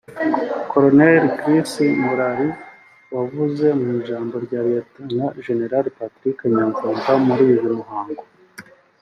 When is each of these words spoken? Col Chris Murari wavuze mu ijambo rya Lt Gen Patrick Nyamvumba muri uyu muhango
Col 0.69 0.99
Chris 1.37 1.71
Murari 2.03 2.47
wavuze 3.15 3.65
mu 3.79 3.87
ijambo 3.99 4.35
rya 4.45 4.61
Lt 4.75 4.91
Gen 5.43 5.59
Patrick 5.97 6.37
Nyamvumba 6.53 7.11
muri 7.25 7.43
uyu 7.55 7.71
muhango 7.79 8.23